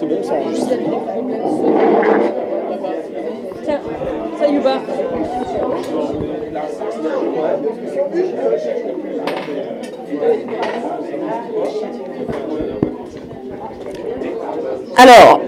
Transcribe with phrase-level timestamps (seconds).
[0.00, 0.32] C'est bon ça
[3.62, 3.80] Tiens,
[4.38, 4.78] Sayouba.
[14.96, 15.40] Alors,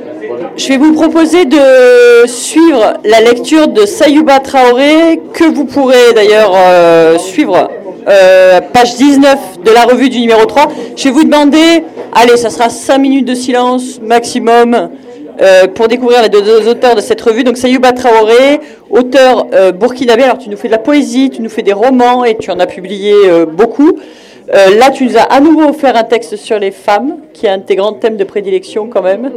[0.57, 6.53] je vais vous proposer de suivre la lecture de Sayouba Traoré, que vous pourrez d'ailleurs
[6.55, 7.71] euh, suivre,
[8.09, 10.69] euh, page 19 de la revue du numéro 3.
[10.97, 11.85] Je vais vous demander,
[12.15, 14.91] allez, ça sera 5 minutes de silence maximum
[15.41, 17.45] euh, pour découvrir les deux auteurs de cette revue.
[17.45, 18.61] Donc Sayouba Traoré,
[18.91, 20.25] auteur burkinabé.
[20.25, 22.59] Alors tu nous fais de la poésie, tu nous fais des romans et tu en
[22.61, 23.15] as publié
[23.53, 23.99] beaucoup.
[24.49, 27.59] là, tu nous as à nouveau offert un texte sur les femmes, qui est un
[27.59, 29.31] de tes grands thèmes de prédilection quand même.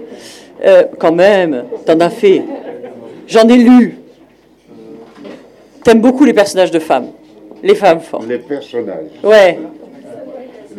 [0.64, 2.44] Euh, quand même, t'en as fait.
[3.28, 3.98] J'en ai lu.
[5.84, 7.08] T'aimes beaucoup les personnages de femmes.
[7.64, 8.28] Les femmes fortes.
[8.28, 9.12] Les personnages.
[9.24, 9.60] Ouais.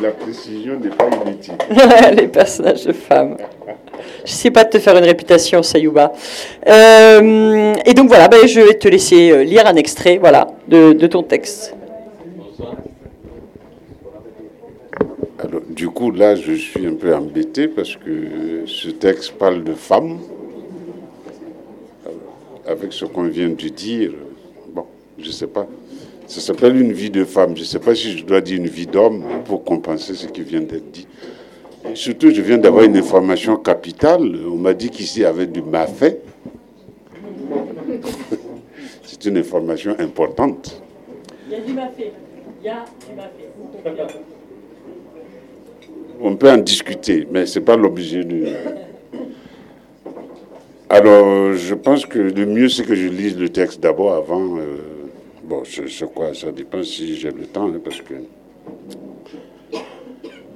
[0.00, 1.54] La précision n'est pas inutile.
[2.16, 3.36] les personnages de femmes.
[4.24, 6.12] Je sais pas de te faire une réputation, Sayouba.
[6.66, 10.92] Euh, et donc voilà, ben, je vais te laisser euh, lire un extrait voilà, de,
[10.92, 11.74] de ton texte.
[15.38, 19.74] Alors, du coup, là, je suis un peu embêté parce que ce texte parle de
[19.74, 20.18] femmes.
[22.66, 24.10] avec ce qu'on vient de dire,
[24.74, 24.86] bon,
[25.18, 25.66] je ne sais pas.
[26.26, 27.56] Ça s'appelle une vie de femme.
[27.56, 30.42] Je ne sais pas si je dois dire une vie d'homme pour compenser ce qui
[30.42, 31.06] vient d'être dit.
[31.94, 34.36] surtout, je viens d'avoir une information capitale.
[34.50, 36.18] On m'a dit qu'ici, il y avait du mafé.
[39.04, 40.82] C'est une information importante.
[41.48, 42.12] Il y a du mafé.
[42.60, 43.46] Il y a du mafé
[46.20, 48.44] on peut en discuter, mais ce n'est pas l'objet du.
[50.88, 54.56] Alors, je pense que le mieux, c'est que je lise le texte d'abord avant.
[54.56, 54.95] Euh,
[55.46, 58.14] bon, sais quoi, ça dépend si j'ai le temps, hein, parce que.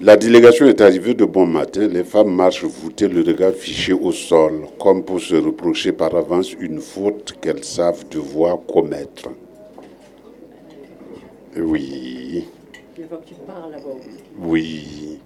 [0.03, 1.87] La délégation est arrivée de bon matin.
[1.87, 6.55] Les femmes marchent voûtées, le regard fiché au sol, comme pour se reprocher par avance
[6.59, 9.29] une faute qu'elles savent devoir commettre.
[11.57, 12.47] Oui.
[14.39, 15.19] Oui.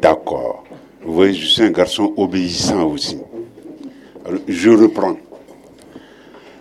[0.00, 0.64] D'accord.
[1.02, 3.18] Vous voyez, je suis un garçon obéissant aussi.
[4.46, 5.16] je reprends.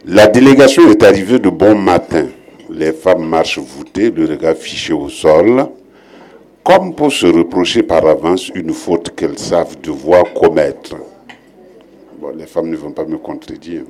[0.07, 2.27] La délégation est arrivée de bon matin.
[2.69, 5.67] Les femmes marchent voûtées, le regard fiché au sol,
[6.63, 10.95] comme pour se reprocher par avance une faute qu'elles savent devoir commettre.
[12.37, 13.83] Les femmes ne vont pas me contredire.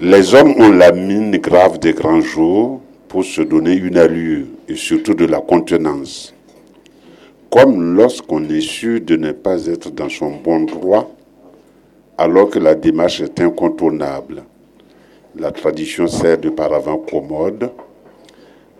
[0.00, 4.74] Les hommes ont la mine grave des grands jours pour se donner une allure et
[4.74, 6.34] surtout de la contenance
[7.50, 11.10] comme lorsqu'on est sûr de ne pas être dans son bon droit,
[12.16, 14.42] alors que la démarche est incontournable.
[15.36, 17.70] La tradition sert de paravent commode.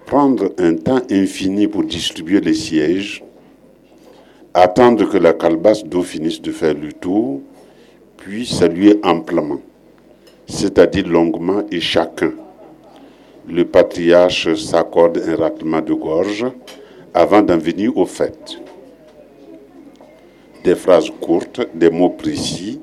[0.07, 3.23] Prendre un temps infini pour distribuer les sièges,
[4.55, 7.43] attendre que la calebasse d'eau finisse de faire le tour,
[8.17, 9.61] puis saluer amplement,
[10.47, 12.33] c'est-à-dire longuement et chacun.
[13.47, 16.47] Le patriarche s'accorde un raclement de gorge,
[17.13, 18.59] avant d'en venir au fait.
[20.65, 22.81] Des phrases courtes, des mots précis,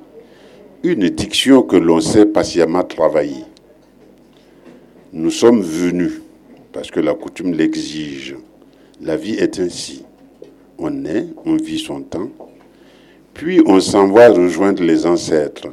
[0.84, 3.44] une diction que l'on sait patiemment travailler.
[5.18, 6.22] Nous sommes venus
[6.74, 8.36] parce que la coutume l'exige.
[9.02, 10.04] La vie est ainsi.
[10.78, 12.28] On naît, on vit son temps,
[13.34, 15.70] puis on s'envoie rejoindre les ancêtres.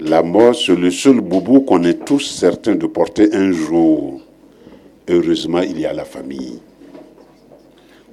[0.00, 4.22] La mort, c'est le seul boubou qu'on est tous certains de porter un jour.
[5.10, 6.58] Heureusement, il y a la famille.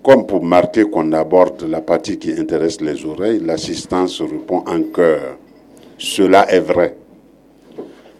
[0.03, 5.37] Comme pour marquer qu'on aborde la partie qui intéresse les oreilles, l'assistance répond en cœur.
[5.97, 6.97] Cela est vrai.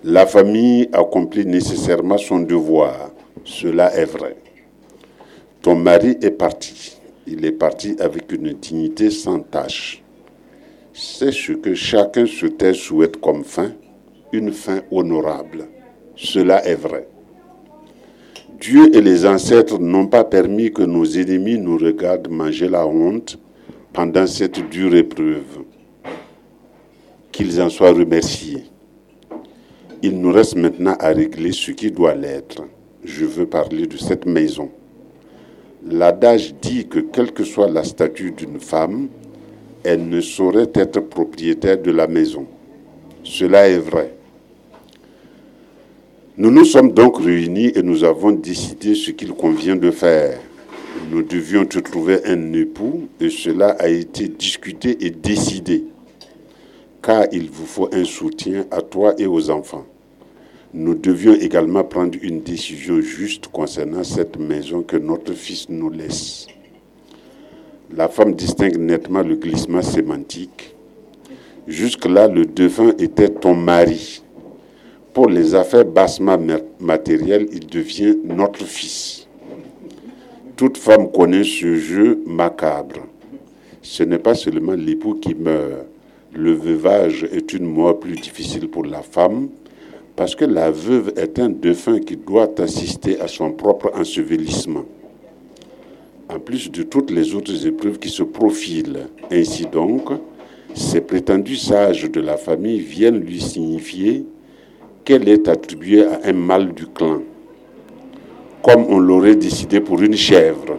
[0.04, 3.12] La famille accomplit nécessairement son devoir.
[3.44, 4.36] Cela est vrai.
[5.62, 6.98] Ton mari est parti.
[7.28, 10.02] Il est parti avec une dignité sans tâche.
[10.92, 12.26] C'est ce que chacun
[12.58, 13.74] tait souhaite comme fin,
[14.34, 15.68] une fin honorable.
[16.16, 17.08] Cela est vrai.
[18.60, 23.38] Dieu et les ancêtres n'ont pas permis que nos ennemis nous regardent manger la honte
[23.94, 25.64] pendant cette dure épreuve.
[27.32, 28.71] Qu'ils en soient remerciés.
[30.04, 32.64] Il nous reste maintenant à régler ce qui doit l'être.
[33.04, 34.72] Je veux parler de cette maison.
[35.88, 39.10] L'adage dit que quelle que soit la statue d'une femme,
[39.84, 42.48] elle ne saurait être propriétaire de la maison.
[43.24, 44.16] Cela est vrai.
[46.36, 50.40] Nous nous sommes donc réunis et nous avons décidé ce qu'il convient de faire.
[51.12, 55.84] Nous devions te trouver un époux et cela a été discuté et décidé,
[57.04, 59.86] car il vous faut un soutien à toi et aux enfants.
[60.74, 66.48] Nous devions également prendre une décision juste concernant cette maison que notre fils nous laisse.
[67.94, 70.74] La femme distingue nettement le glissement sémantique.
[71.68, 74.24] Jusque-là, le défunt était ton mari.
[75.14, 76.38] Pour les affaires bassement
[76.80, 79.28] matérielles, il devient notre fils.
[80.56, 83.08] Toute femme connaît ce jeu macabre.
[83.82, 85.86] Ce n'est pas seulement l'époux qui meurt.
[86.34, 89.50] Le veuvage est une mort plus difficile pour la femme
[90.22, 94.86] parce que la veuve est un défunt qui doit assister à son propre ensevelissement.
[96.30, 99.08] En plus de toutes les autres épreuves qui se profilent.
[99.32, 100.10] Ainsi donc,
[100.76, 104.24] ces prétendus sages de la famille viennent lui signifier
[105.06, 107.24] qu'elle est attribuée à un mâle du clan,
[108.62, 110.78] comme on l'aurait décidé pour une chèvre.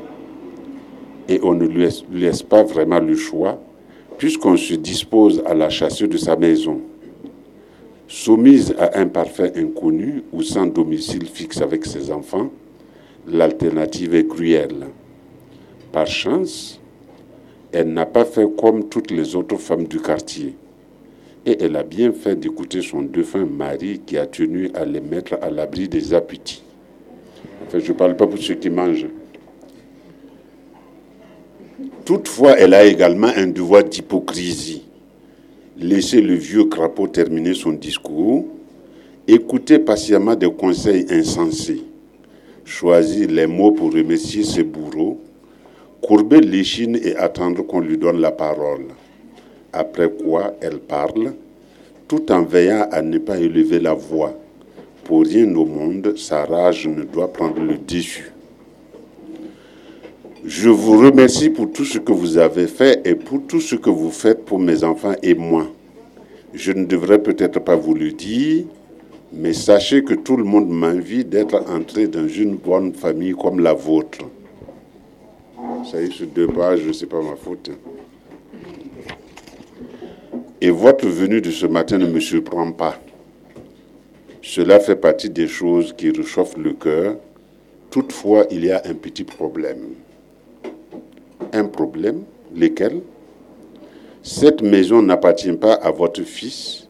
[1.28, 3.60] Et on ne lui laisse pas vraiment le choix,
[4.18, 6.80] puisqu'on se dispose à la chasser de sa maison.
[8.14, 12.50] Soumise à un parfait inconnu ou sans domicile fixe avec ses enfants,
[13.26, 14.88] l'alternative est cruelle.
[15.92, 16.78] Par chance,
[17.72, 20.54] elle n'a pas fait comme toutes les autres femmes du quartier.
[21.46, 25.38] Et elle a bien fait d'écouter son défunt mari qui a tenu à les mettre
[25.40, 26.62] à l'abri des appétits.
[27.66, 29.08] Enfin, je ne parle pas pour ceux qui mangent.
[32.04, 34.82] Toutefois, elle a également un devoir d'hypocrisie.
[35.78, 38.44] Laisser le vieux crapaud terminer son discours,
[39.26, 41.82] écouter patiemment des conseils insensés,
[42.64, 45.18] choisir les mots pour remercier ses bourreaux,
[46.02, 48.88] courber l'échine et attendre qu'on lui donne la parole.
[49.72, 51.32] Après quoi, elle parle,
[52.06, 54.34] tout en veillant à ne pas élever la voix.
[55.04, 58.31] Pour rien au monde, sa rage ne doit prendre le dessus.
[60.44, 63.90] Je vous remercie pour tout ce que vous avez fait et pour tout ce que
[63.90, 65.68] vous faites pour mes enfants et moi.
[66.52, 68.64] Je ne devrais peut-être pas vous le dire,
[69.32, 73.72] mais sachez que tout le monde m'envie d'être entré dans une bonne famille comme la
[73.72, 74.18] vôtre.
[75.88, 77.70] Ça y est, sur deux pages, ce n'est pas ma faute.
[80.60, 82.98] Et votre venue de ce matin ne me surprend pas.
[84.42, 87.16] Cela fait partie des choses qui réchauffent le cœur.
[87.92, 89.86] Toutefois, il y a un petit problème.
[91.52, 92.22] Un problème,
[92.56, 93.02] lequel
[94.22, 96.88] Cette maison n'appartient pas à votre fils.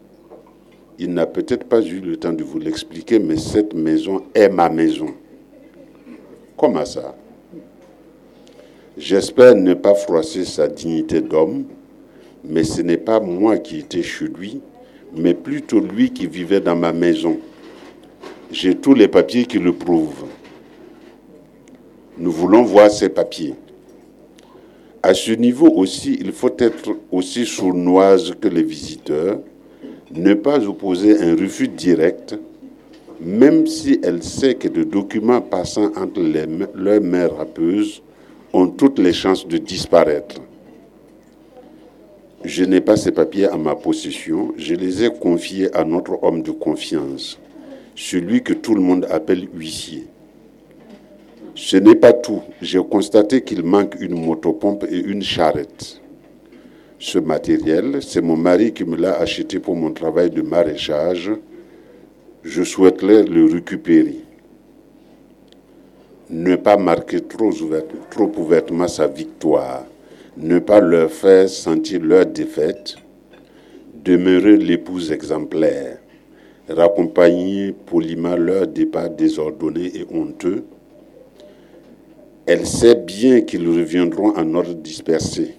[0.99, 4.69] Il n'a peut-être pas eu le temps de vous l'expliquer, mais cette maison est ma
[4.69, 5.09] maison.
[6.56, 7.17] Comment ça?
[8.97, 11.64] J'espère ne pas froisser sa dignité d'homme,
[12.44, 14.61] mais ce n'est pas moi qui étais chez lui,
[15.17, 17.38] mais plutôt lui qui vivait dans ma maison.
[18.53, 20.26] J'ai tous les papiers qui le prouvent.
[22.19, 23.55] Nous voulons voir ces papiers.
[25.04, 29.40] À ce niveau aussi, il faut être aussi sournoise que les visiteurs,
[30.14, 32.38] ne pas opposer un refus direct,
[33.20, 36.22] même si elle sait que des documents passant entre
[36.76, 38.00] leurs mains râpeuses
[38.52, 40.40] ont toutes les chances de disparaître.
[42.44, 46.43] Je n'ai pas ces papiers à ma possession, je les ai confiés à notre homme
[46.43, 47.40] de confiance,
[47.96, 50.06] celui que tout le monde appelle huissier.
[51.54, 56.00] Ce n'est pas tout, j'ai constaté qu'il manque une motopompe et une charrette.
[56.99, 61.31] Ce matériel, c'est mon mari qui me l'a acheté pour mon travail de maraîchage.
[62.43, 64.22] Je souhaiterais le récupérer
[66.32, 67.50] ne pas marquer trop,
[68.38, 69.84] ouvertement sa victoire,
[70.38, 72.97] ne pas leur faire sentir leur défaite,
[74.02, 75.99] demeurer l'épouse exemplaire,
[76.71, 80.64] raccompagner poliment leur départ désordonné et honteux.
[82.44, 85.54] Elle sait bien qu'ils reviendront en ordre dispersé.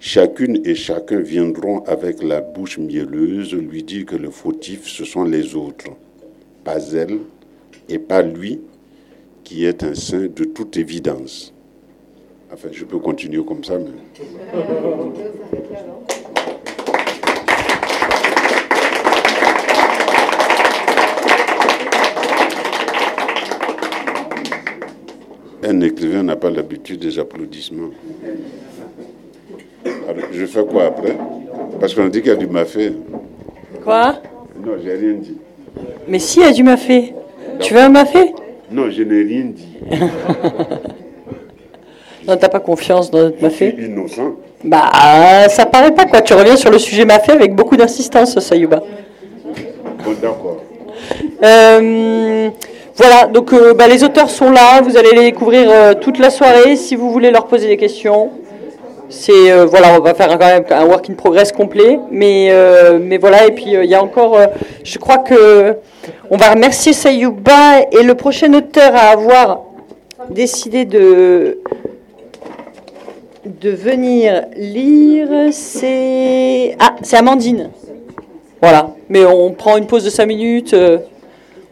[0.00, 5.24] Chacune et chacun viendront avec la bouche mielleuse lui dire que le fautif, ce sont
[5.24, 5.90] les autres,
[6.64, 7.18] pas elle
[7.88, 8.60] et pas lui,
[9.44, 11.54] qui est un saint de toute évidence.
[12.52, 13.86] Enfin, je peux continuer comme ça, mais...
[25.78, 27.90] Un écrivain n'a pas l'habitude des applaudissements.
[30.32, 31.16] je fais quoi après?
[31.78, 32.94] Parce qu'on dit qu'il y a du mafé.
[33.84, 34.20] Quoi?
[34.60, 35.36] Non, j'ai rien dit.
[36.08, 37.14] Mais si, il y a du mafé.
[37.60, 38.34] Tu veux un mafé?
[38.72, 39.68] Non, je n'ai rien dit.
[42.26, 43.72] non, t'as pas confiance dans notre mafé?
[43.76, 44.34] Je suis innocent.
[44.64, 44.90] Bah,
[45.48, 46.22] ça paraît pas quoi.
[46.22, 48.82] Tu reviens sur le sujet mafé avec beaucoup d'insistance, Sayuba.
[50.04, 50.64] Bon, d'accord.
[51.40, 52.50] Euh,
[52.98, 56.28] voilà, donc euh, bah, les auteurs sont là, vous allez les découvrir euh, toute la
[56.28, 58.30] soirée si vous voulez leur poser des questions.
[59.08, 62.52] C'est voilà, on va faire quand même un work in progress complet, mais
[63.00, 64.38] mais voilà et puis il y a encore,
[64.84, 65.76] je crois que
[66.30, 69.62] on va remercier Sayouba et le prochain auteur à avoir
[70.28, 71.56] décidé de
[73.48, 76.76] de venir lire, c'est...
[76.78, 77.70] Ah, c'est Amandine.
[78.60, 80.98] Voilà, mais on prend une pause de 5 minutes, euh,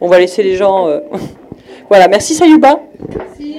[0.00, 0.88] on va laisser les gens...
[0.88, 1.00] euh,
[1.88, 2.80] Voilà, merci Sayuba.
[3.16, 3.55] Merci.